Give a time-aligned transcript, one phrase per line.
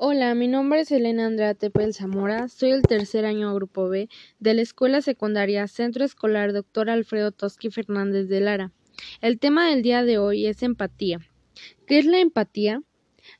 [0.00, 4.54] Hola, mi nombre es Elena Andrea Tepel Zamora, soy el tercer año Grupo B de
[4.54, 6.88] la Escuela Secundaria Centro Escolar Dr.
[6.88, 8.70] Alfredo Toski Fernández de Lara.
[9.20, 11.18] El tema del día de hoy es empatía.
[11.88, 12.80] ¿Qué es la empatía?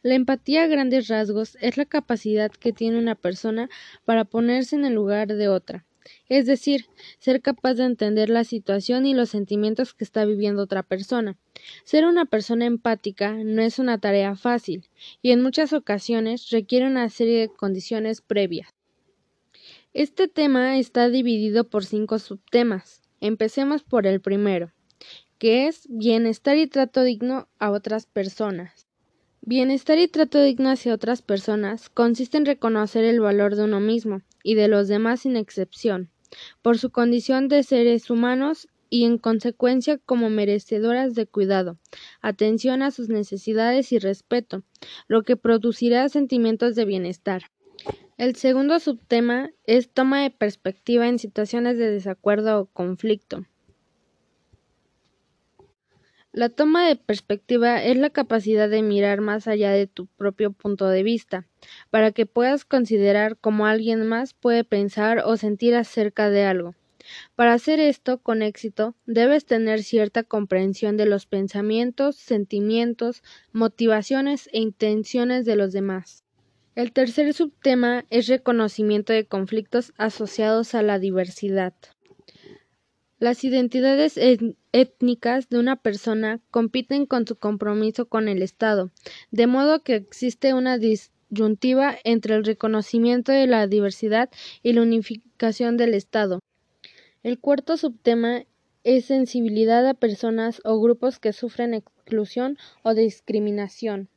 [0.02, 3.70] La empatía a grandes rasgos es la capacidad que tiene una persona
[4.04, 5.86] para ponerse en el lugar de otra,
[6.28, 6.86] es decir,
[7.18, 11.36] ser capaz de entender la situación y los sentimientos que está viviendo otra persona.
[11.84, 14.88] Ser una persona empática no es una tarea fácil
[15.22, 18.74] y en muchas ocasiones requiere una serie de condiciones previas.
[19.94, 23.02] Este tema está dividido por cinco subtemas.
[23.20, 24.72] Empecemos por el primero,
[25.38, 28.87] que es bienestar y trato digno a otras personas.
[29.42, 34.20] Bienestar y trato digno hacia otras personas consiste en reconocer el valor de uno mismo
[34.42, 36.10] y de los demás sin excepción,
[36.60, 41.78] por su condición de seres humanos y en consecuencia como merecedoras de cuidado,
[42.20, 44.64] atención a sus necesidades y respeto,
[45.06, 47.42] lo que producirá sentimientos de bienestar.
[48.16, 53.44] El segundo subtema es toma de perspectiva en situaciones de desacuerdo o conflicto.
[56.32, 60.86] La toma de perspectiva es la capacidad de mirar más allá de tu propio punto
[60.88, 61.46] de vista,
[61.90, 66.74] para que puedas considerar cómo alguien más puede pensar o sentir acerca de algo.
[67.34, 74.60] Para hacer esto con éxito, debes tener cierta comprensión de los pensamientos, sentimientos, motivaciones e
[74.60, 76.24] intenciones de los demás.
[76.74, 81.72] El tercer subtema es reconocimiento de conflictos asociados a la diversidad.
[83.20, 84.16] Las identidades
[84.70, 88.92] étnicas de una persona compiten con su compromiso con el Estado,
[89.32, 94.30] de modo que existe una disyuntiva entre el reconocimiento de la diversidad
[94.62, 96.38] y la unificación del Estado.
[97.24, 98.44] El cuarto subtema
[98.84, 104.08] es sensibilidad a personas o grupos que sufren exclusión o discriminación.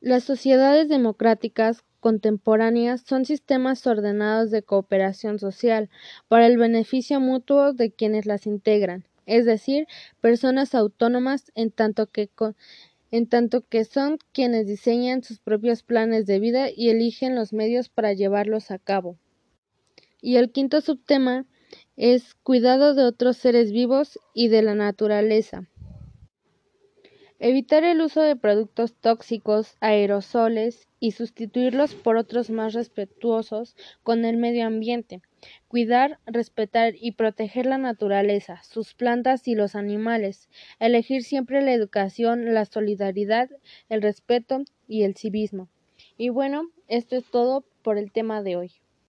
[0.00, 5.88] Las sociedades democráticas contemporáneas son sistemas ordenados de cooperación social
[6.28, 9.86] para el beneficio mutuo de quienes las integran, es decir,
[10.20, 12.30] personas autónomas en tanto que
[13.12, 17.88] en tanto que son quienes diseñan sus propios planes de vida y eligen los medios
[17.88, 19.16] para llevarlos a cabo.
[20.22, 21.46] Y el quinto subtema
[21.96, 25.68] es cuidado de otros seres vivos y de la naturaleza.
[27.42, 34.36] Evitar el uso de productos tóxicos, aerosoles y sustituirlos por otros más respetuosos con el
[34.36, 35.22] medio ambiente.
[35.66, 40.50] Cuidar, respetar y proteger la naturaleza, sus plantas y los animales.
[40.80, 43.48] Elegir siempre la educación, la solidaridad,
[43.88, 45.70] el respeto y el civismo.
[46.18, 48.72] Y bueno, esto es todo por el tema de hoy.